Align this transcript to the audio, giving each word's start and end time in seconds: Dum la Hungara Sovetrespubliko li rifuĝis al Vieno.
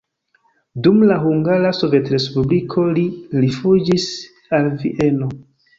Dum 0.87 1.03
la 1.11 1.17
Hungara 1.25 1.73
Sovetrespubliko 1.81 2.89
li 2.97 3.07
rifuĝis 3.45 4.13
al 4.61 4.77
Vieno. 4.83 5.35